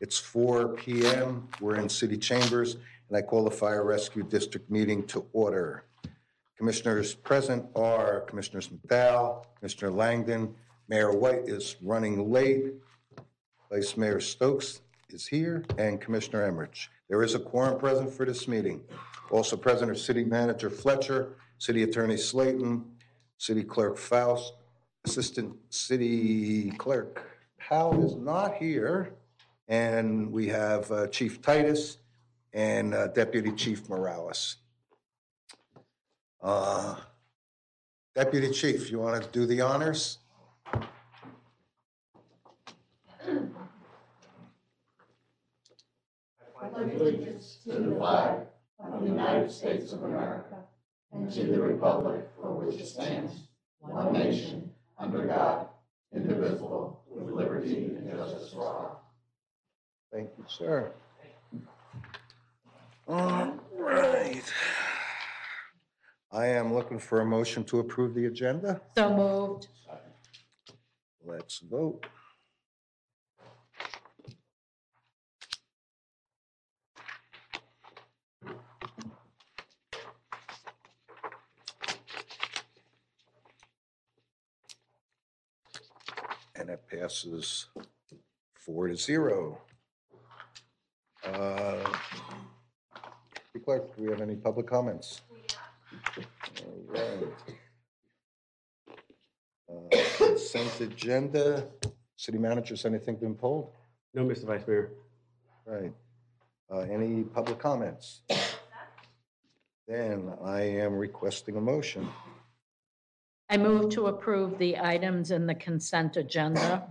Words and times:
It's 0.00 0.16
4 0.16 0.68
PM. 0.68 1.48
We're 1.60 1.76
in 1.76 1.90
city 1.90 2.16
chambers, 2.16 2.76
and 3.08 3.16
I 3.18 3.20
call 3.20 3.44
the 3.44 3.50
Fire 3.50 3.84
Rescue 3.84 4.22
District 4.22 4.70
meeting 4.70 5.06
to 5.08 5.26
order. 5.34 5.84
Commissioners 6.56 7.14
present 7.14 7.66
are 7.76 8.22
Commissioners 8.22 8.68
McDowell, 8.68 9.44
Commissioner 9.58 9.90
Langdon, 9.90 10.54
Mayor 10.88 11.12
White 11.12 11.42
is 11.46 11.76
running 11.82 12.32
late, 12.32 12.72
Vice 13.70 13.98
Mayor 13.98 14.18
Stokes 14.18 14.80
is 15.10 15.26
here, 15.26 15.62
and 15.76 16.00
Commissioner 16.00 16.50
Emrich. 16.50 16.88
There 17.10 17.22
is 17.22 17.34
a 17.34 17.38
quorum 17.38 17.78
present 17.78 18.10
for 18.10 18.24
this 18.24 18.48
meeting. 18.48 18.80
Also 19.30 19.58
present 19.58 19.90
are 19.90 19.94
City 19.94 20.24
Manager 20.24 20.70
Fletcher, 20.70 21.36
City 21.58 21.82
Attorney 21.82 22.16
Slayton, 22.16 22.82
City 23.36 23.62
Clerk 23.62 23.98
Faust, 23.98 24.54
Assistant 25.04 25.54
City 25.68 26.70
Clerk 26.78 27.26
Powell 27.58 28.02
is 28.06 28.16
not 28.16 28.54
here, 28.54 29.12
and 29.68 30.32
we 30.32 30.48
have 30.48 30.90
uh, 30.90 31.06
Chief 31.08 31.42
Titus 31.42 31.98
and 32.52 32.94
uh, 32.94 33.08
Deputy 33.08 33.52
Chief 33.52 33.88
Morales. 33.88 34.56
Uh, 36.42 36.96
Deputy 38.14 38.50
Chief, 38.50 38.90
you 38.90 38.98
want 38.98 39.22
to 39.22 39.28
do 39.30 39.46
the 39.46 39.60
honors? 39.60 40.18
allegiance 46.78 47.58
to 47.64 47.72
the 47.72 47.96
flag 47.96 48.40
of 48.78 49.00
the 49.00 49.06
United 49.06 49.50
States 49.50 49.92
of 49.92 50.04
America 50.04 50.56
and 51.12 51.30
to 51.30 51.44
the 51.44 51.60
republic 51.60 52.28
for 52.40 52.52
which 52.52 52.80
it 52.80 52.86
stands, 52.86 53.32
one 53.80 54.12
nation, 54.12 54.70
under 54.98 55.26
God, 55.26 55.66
indivisible, 56.14 57.02
with 57.08 57.34
liberty 57.34 57.76
and 57.96 58.10
justice 58.10 58.52
for 58.52 58.62
all. 58.62 59.07
Thank 60.12 60.30
you, 60.38 60.44
sir. 60.48 60.92
All 63.06 63.58
right. 63.76 64.42
I 66.32 66.46
am 66.46 66.74
looking 66.74 66.98
for 66.98 67.20
a 67.20 67.24
motion 67.24 67.64
to 67.64 67.80
approve 67.80 68.14
the 68.14 68.26
agenda. 68.26 68.80
So 68.96 69.14
moved. 69.14 69.68
Let's 71.24 71.58
vote. 71.58 72.06
And 86.54 86.70
it 86.70 86.82
passes 86.90 87.66
four 88.54 88.88
to 88.88 88.96
zero. 88.96 89.60
Uh, 91.24 91.76
City 93.52 93.64
Clerk, 93.64 93.96
do 93.96 94.02
we 94.04 94.10
have 94.10 94.20
any 94.20 94.36
public 94.36 94.66
comments? 94.66 95.20
All 96.16 96.84
right. 96.88 97.24
Uh, 99.70 99.96
Consent 100.16 100.80
agenda, 100.80 101.64
city 102.16 102.38
managers, 102.38 102.84
anything 102.84 103.16
been 103.16 103.34
pulled? 103.34 103.70
No, 104.14 104.24
Mr. 104.24 104.44
Vice 104.44 104.66
Mayor. 104.66 104.90
Right. 105.66 105.92
Uh, 106.72 106.78
Any 106.80 107.22
public 107.24 107.58
comments? 107.58 108.20
Then 109.86 110.32
I 110.44 110.60
am 110.62 110.94
requesting 110.94 111.56
a 111.56 111.60
motion. 111.60 112.08
I 113.50 113.56
move 113.56 113.90
to 113.92 114.06
approve 114.06 114.58
the 114.58 114.78
items 114.78 115.30
in 115.30 115.46
the 115.46 115.54
consent 115.54 116.16
agenda. 116.16 116.86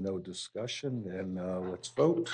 No 0.00 0.16
discussion, 0.16 1.02
then 1.04 1.42
uh, 1.44 1.58
let's 1.58 1.88
vote. 1.88 2.30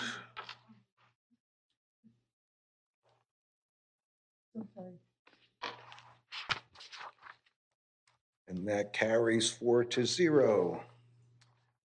Okay. 4.55 4.91
And 8.49 8.69
that 8.69 8.93
carries 8.93 9.51
four 9.51 9.83
to 9.85 10.05
zero. 10.05 10.85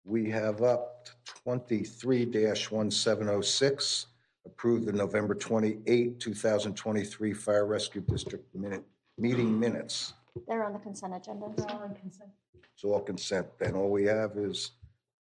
We 0.03 0.29
have 0.29 0.61
up 0.61 1.07
twenty-three 1.45 2.25
one 2.69 2.91
seven 2.91 3.29
oh 3.29 3.41
six, 3.41 4.07
approve 4.45 4.85
the 4.85 4.91
November 4.91 5.33
twenty-eight, 5.33 6.19
two 6.19 6.33
thousand 6.33 6.75
twenty-three 6.75 7.33
Fire 7.33 7.65
Rescue 7.65 8.01
District 8.01 8.43
minute, 8.53 8.83
meeting 9.17 9.57
minutes. 9.57 10.13
They're 10.49 10.65
on 10.65 10.73
the 10.73 10.79
consent 10.79 11.13
agenda. 11.15 11.45
It's 11.55 12.83
all 12.83 12.99
consent. 12.99 13.47
Then 13.57 13.75
all 13.75 13.89
we 13.89 14.03
have 14.03 14.31
is 14.35 14.71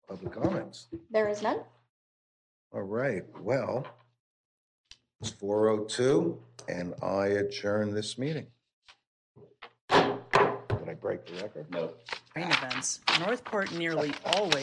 public 0.10 0.34
comments. 0.34 0.88
There 1.12 1.30
is 1.30 1.42
none. 1.42 1.60
All 2.74 2.82
right, 2.82 3.24
well, 3.42 3.86
it's 5.22 5.30
four 5.30 5.70
oh 5.70 5.86
two, 5.86 6.40
and 6.68 6.94
I 7.02 7.28
adjourn 7.28 7.94
this 7.94 8.18
meeting. 8.18 8.48
Did 9.90 10.88
I 10.88 10.94
break 11.00 11.26
the 11.26 11.42
record? 11.42 11.68
No. 11.72 11.92
Rain 12.36 12.52
events. 12.52 13.02
North 13.20 13.44
Port 13.44 13.72
nearly 13.74 14.14
always 14.26 14.56